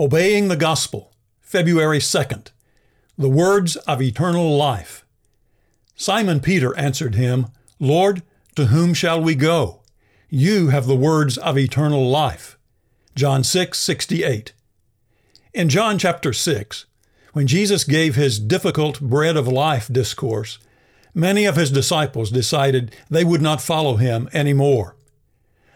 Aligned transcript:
Obeying 0.00 0.48
the 0.48 0.56
Gospel, 0.56 1.12
February 1.42 1.98
2nd. 1.98 2.46
The 3.18 3.28
words 3.28 3.76
of 3.76 4.00
eternal 4.00 4.56
life. 4.56 5.04
Simon 5.94 6.40
Peter 6.40 6.74
answered 6.78 7.14
him, 7.14 7.48
Lord, 7.78 8.22
to 8.56 8.66
whom 8.66 8.94
shall 8.94 9.20
we 9.20 9.34
go? 9.34 9.82
You 10.30 10.68
have 10.68 10.86
the 10.86 10.96
words 10.96 11.36
of 11.36 11.58
eternal 11.58 12.08
life. 12.08 12.58
John 13.14 13.44
6, 13.44 13.78
68. 13.78 14.54
In 15.52 15.68
John 15.68 15.98
chapter 15.98 16.32
6, 16.32 16.86
when 17.34 17.46
Jesus 17.46 17.84
gave 17.84 18.14
his 18.14 18.38
difficult 18.38 18.98
bread 18.98 19.36
of 19.36 19.46
life 19.46 19.88
discourse, 19.92 20.58
many 21.12 21.44
of 21.44 21.56
his 21.56 21.70
disciples 21.70 22.30
decided 22.30 22.96
they 23.10 23.24
would 23.24 23.42
not 23.42 23.60
follow 23.60 23.96
him 23.96 24.30
anymore. 24.32 24.96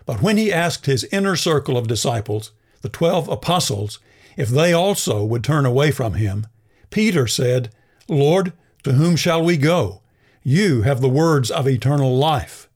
But 0.07 0.23
when 0.23 0.39
he 0.39 0.51
asked 0.51 0.87
his 0.87 1.05
inner 1.13 1.37
circle 1.37 1.77
of 1.77 1.87
disciples, 1.87 2.53
the 2.83 2.89
twelve 2.89 3.29
apostles, 3.29 3.99
if 4.37 4.49
they 4.49 4.73
also 4.73 5.25
would 5.25 5.43
turn 5.43 5.67
away 5.67 5.91
from 5.91 6.15
him, 6.15 6.47
Peter 6.91 7.27
said, 7.27 7.71
Lord, 8.09 8.53
to 8.85 8.93
whom 8.93 9.17
shall 9.17 9.43
we 9.43 9.57
go? 9.57 10.03
You 10.43 10.83
have 10.83 11.01
the 11.01 11.09
words 11.09 11.51
of 11.51 11.67
eternal 11.67 12.17
life. 12.17 12.69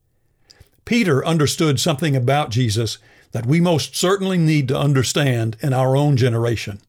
Peter 0.84 1.24
understood 1.24 1.78
something 1.78 2.16
about 2.16 2.50
Jesus 2.50 2.98
that 3.32 3.46
we 3.46 3.60
most 3.60 3.94
certainly 3.94 4.38
need 4.38 4.66
to 4.68 4.78
understand 4.78 5.56
in 5.60 5.72
our 5.72 5.96
own 5.96 6.16
generation. 6.16 6.80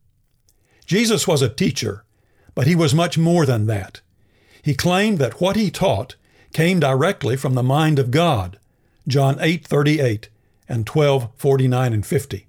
Jesus 0.86 1.28
was 1.28 1.42
a 1.42 1.50
teacher, 1.50 2.04
but 2.56 2.66
he 2.66 2.76
was 2.76 2.96
much 2.96 3.18
more 3.18 3.46
than 3.46 3.68
that. 3.68 4.02
He 4.64 4.74
claimed 4.74 5.20
that 5.20 5.40
what 5.40 5.56
he 5.56 5.70
taught 5.70 6.16
came 6.54 6.80
directly 6.80 7.38
from 7.38 7.54
the 7.54 7.64
mind 7.64 8.00
of 8.00 8.12
God, 8.12 8.58
John 9.08 9.38
8:38 9.40 10.30
and 10.68 10.86
12:49 10.86 11.94
and 11.94 12.06
50. 12.06 12.48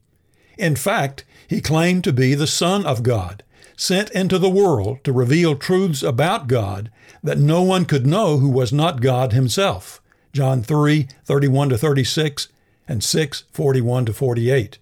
In 0.63 0.77
fact, 0.77 1.25
he 1.49 1.61
claimed 1.61 2.05
to 2.05 2.13
be 2.13 2.37
the 2.37 2.47
Son 2.47 2.87
of 2.87 3.03
God, 3.03 3.43
sent 3.77 4.11
into 4.11 4.39
the 4.39 4.49
world 4.49 5.03
to 5.03 5.13
reveal 5.13 5.57
truths 5.57 6.05
about 6.05 6.47
God 6.47 6.89
that 7.21 7.37
no 7.37 7.63
one 7.63 7.85
could 7.85 8.07
know 8.07 8.39
who 8.39 8.49
was 8.49 8.73
not 8.73 9.01
God 9.01 9.33
himself. 9.33 10.01
John 10.33 10.63
3 10.63 11.09
31 11.25 11.71
to 11.71 11.79
36 11.79 12.47
and 12.87 13.03
6 13.03 13.43
41 13.51 14.07
to 14.07 14.13
48. 14.13 14.79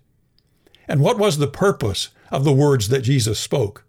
And 0.86 1.00
what 1.00 1.16
was 1.16 1.38
the 1.38 1.46
purpose 1.46 2.10
of 2.30 2.44
the 2.44 2.52
words 2.52 2.90
that 2.90 3.00
Jesus 3.00 3.40
spoke? 3.40 3.86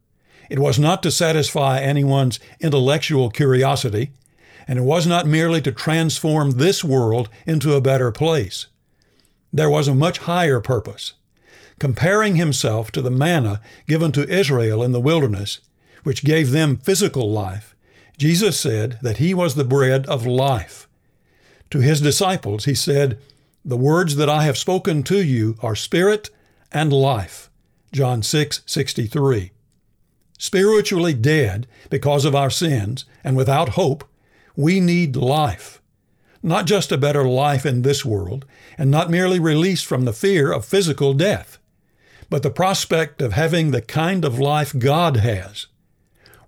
It 0.49 0.59
was 0.59 0.79
not 0.79 1.03
to 1.03 1.11
satisfy 1.11 1.81
anyone's 1.81 2.39
intellectual 2.61 3.29
curiosity, 3.29 4.11
and 4.65 4.79
it 4.79 4.83
was 4.83 5.05
not 5.05 5.27
merely 5.27 5.61
to 5.63 5.73
transform 5.73 6.51
this 6.51 6.85
world 6.85 7.27
into 7.45 7.73
a 7.73 7.81
better 7.81 8.13
place. 8.13 8.67
There 9.51 9.69
was 9.69 9.89
a 9.89 9.93
much 9.93 10.19
higher 10.19 10.61
purpose 10.61 11.15
comparing 11.81 12.35
himself 12.35 12.91
to 12.91 13.01
the 13.01 13.09
manna 13.09 13.59
given 13.87 14.11
to 14.11 14.29
Israel 14.29 14.83
in 14.83 14.91
the 14.91 15.01
wilderness, 15.01 15.61
which 16.03 16.23
gave 16.23 16.51
them 16.51 16.77
physical 16.77 17.31
life, 17.31 17.75
Jesus 18.19 18.59
said 18.59 18.99
that 19.01 19.17
he 19.17 19.33
was 19.33 19.55
the 19.55 19.63
bread 19.63 20.05
of 20.05 20.27
life. 20.27 20.87
To 21.71 21.79
his 21.79 21.99
disciples, 21.99 22.65
he 22.65 22.75
said, 22.75 23.17
The 23.65 23.77
words 23.77 24.15
that 24.17 24.29
I 24.29 24.43
have 24.43 24.59
spoken 24.59 25.01
to 25.05 25.23
you 25.23 25.57
are 25.63 25.75
spirit 25.75 26.29
and 26.71 26.93
life. 26.93 27.49
John 27.91 28.21
6 28.21 28.61
63. 28.63 29.49
Spiritually 30.37 31.15
dead 31.15 31.65
because 31.89 32.25
of 32.25 32.35
our 32.35 32.51
sins 32.51 33.05
and 33.23 33.35
without 33.35 33.69
hope, 33.69 34.03
we 34.55 34.79
need 34.79 35.15
life. 35.15 35.81
Not 36.43 36.67
just 36.67 36.91
a 36.91 36.97
better 36.97 37.23
life 37.27 37.65
in 37.65 37.81
this 37.81 38.05
world, 38.05 38.45
and 38.77 38.91
not 38.91 39.09
merely 39.09 39.39
released 39.39 39.87
from 39.87 40.05
the 40.05 40.13
fear 40.13 40.51
of 40.51 40.63
physical 40.63 41.15
death 41.15 41.57
but 42.31 42.43
the 42.43 42.49
prospect 42.49 43.21
of 43.21 43.33
having 43.33 43.71
the 43.71 43.81
kind 43.81 44.23
of 44.23 44.39
life 44.39 44.73
God 44.79 45.17
has. 45.17 45.67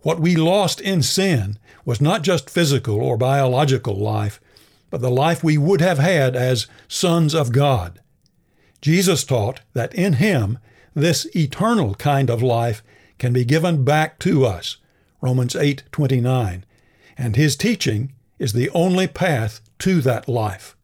What 0.02 0.18
we 0.18 0.34
lost 0.38 0.80
in 0.80 1.04
sin 1.04 1.60
was 1.84 2.00
not 2.00 2.22
just 2.22 2.50
physical 2.50 3.02
or 3.02 3.18
biological 3.18 3.94
life, 3.94 4.40
but 4.90 5.02
the 5.02 5.12
life 5.12 5.44
we 5.44 5.58
would 5.58 5.82
have 5.82 6.00
had 6.00 6.38
as 6.38 6.68
sons 6.88 7.36
of 7.36 7.52
God. 7.52 8.00
Jesus 8.82 9.26
taught 9.26 9.60
that 9.74 9.94
in 9.94 10.14
Him, 10.14 10.58
this 10.94 11.28
eternal 11.36 11.96
kind 11.96 12.30
of 12.30 12.42
life 12.42 12.82
can 13.20 13.34
be 13.34 13.44
given 13.44 13.84
back 13.84 14.20
to 14.20 14.46
us. 14.46 14.78
Romans 15.20 15.54
8:29. 15.54 16.64
And 17.18 17.36
his 17.36 17.58
teaching 17.58 18.14
is 18.40 18.54
the 18.54 18.70
only 18.70 19.08
path 19.08 19.60
to 19.80 20.00
that 20.02 20.30
life. 20.30 20.78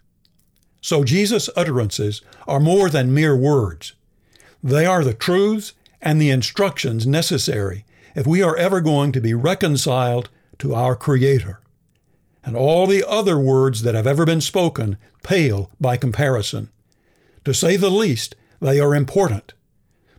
So 0.81 1.05
Jesus' 1.05 1.49
utterances 1.55 2.21
are 2.45 2.59
more 2.59 2.89
than 2.89 3.13
mere 3.13 3.37
words. 3.37 3.93
They 4.63 4.85
are 4.85 5.03
the 5.03 5.13
truths 5.13 5.73
and 6.01 6.21
the 6.21 6.29
instructions 6.29 7.07
necessary 7.07 7.85
if 8.15 8.27
we 8.27 8.41
are 8.41 8.55
ever 8.57 8.81
going 8.81 9.11
to 9.13 9.21
be 9.21 9.33
reconciled 9.33 10.29
to 10.59 10.73
our 10.73 10.95
Creator. 10.95 11.59
And 12.43 12.55
all 12.55 12.87
the 12.87 13.07
other 13.07 13.37
words 13.37 13.83
that 13.83 13.95
have 13.95 14.07
ever 14.07 14.25
been 14.25 14.41
spoken 14.41 14.97
pale 15.23 15.69
by 15.79 15.97
comparison. 15.97 16.69
To 17.45 17.53
say 17.53 17.75
the 17.75 17.89
least, 17.89 18.35
they 18.59 18.79
are 18.79 18.95
important. 18.95 19.53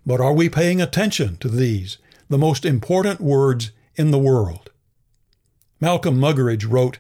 But 0.07 0.21
are 0.21 0.33
we 0.33 0.49
paying 0.49 0.81
attention 0.81 1.37
to 1.39 1.49
these, 1.49 1.99
the 2.29 2.39
most 2.39 2.65
important 2.65 3.21
words 3.21 3.71
in 3.97 4.11
the 4.11 4.19
world? 4.19 4.71
Malcolm 5.81 6.19
Muggeridge 6.19 6.71
wrote, 6.71 6.99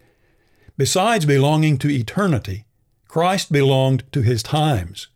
Besides 0.76 1.26
belonging 1.26 1.78
to 1.78 1.90
eternity, 1.90 2.64
Christ 3.08 3.52
belonged 3.52 4.04
to 4.12 4.22
his 4.22 4.42
times 4.42 5.08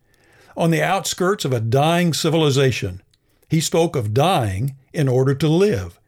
on 0.57 0.71
the 0.71 0.83
outskirts 0.83 1.45
of 1.45 1.53
a 1.53 1.61
dying 1.61 2.13
civilization. 2.13 3.03
He 3.49 3.61
spoke 3.61 3.97
of 3.97 4.15
dying 4.15 4.77
in 4.93 5.09
order 5.09 5.35
to 5.35 5.49
live. 5.49 5.99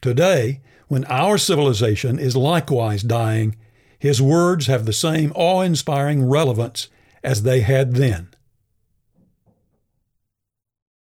Today, 0.00 0.60
when 0.88 1.04
our 1.06 1.38
civilization 1.38 2.18
is 2.18 2.36
likewise 2.36 3.02
dying, 3.02 3.56
his 3.98 4.22
words 4.22 4.66
have 4.66 4.86
the 4.86 4.92
same 4.92 5.32
awe 5.34 5.62
inspiring 5.62 6.28
relevance 6.28 6.88
as 7.22 7.42
they 7.42 7.60
had 7.60 7.94
then. 7.94 8.28